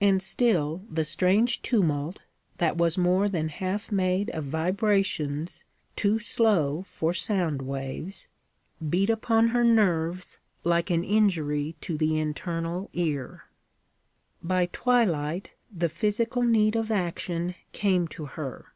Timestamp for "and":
0.00-0.20